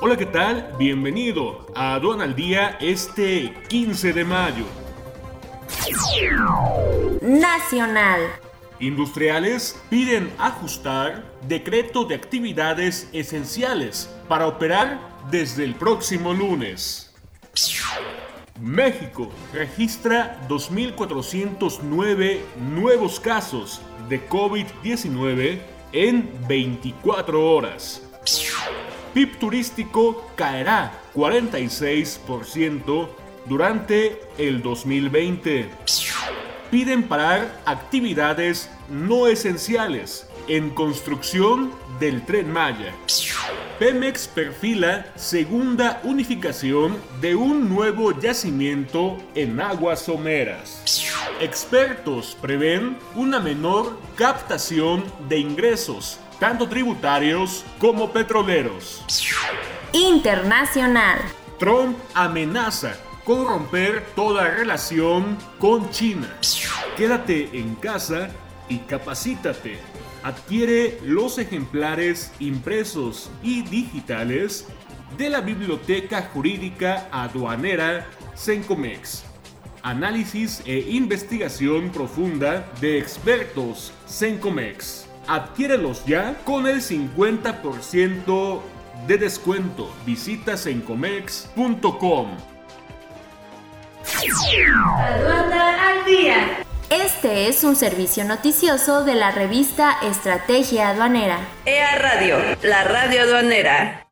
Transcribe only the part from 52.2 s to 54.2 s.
prevén una menor